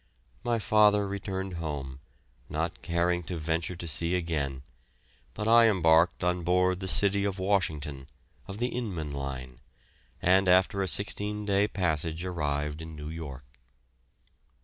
[0.43, 1.99] My father returned home,
[2.49, 4.63] not caring to venture to sea again,
[5.35, 8.07] but I embarked on board the "City of Washington,"
[8.47, 9.61] of the Inman Line,
[10.19, 13.45] and after a sixteen day passage arrived in New York.